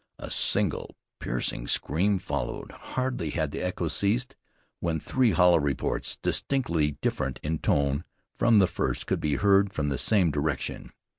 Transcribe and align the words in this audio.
A 0.17 0.31
single, 0.31 0.95
piercing 1.19 1.67
scream 1.67 2.17
followed. 2.17 2.71
Hardly 2.71 3.29
had 3.29 3.51
the 3.51 3.61
echo 3.61 3.87
ceased 3.87 4.35
when 4.79 4.99
three 4.99 5.29
hollow 5.29 5.59
reports, 5.59 6.17
distinctly 6.17 6.93
different 7.01 7.39
in 7.43 7.59
tone 7.59 8.03
from 8.35 8.57
the 8.57 8.65
first, 8.65 9.05
could 9.05 9.19
be 9.19 9.35
heard 9.35 9.73
from 9.73 9.89
the 9.89 9.99
same 9.99 10.31
direction. 10.31 10.89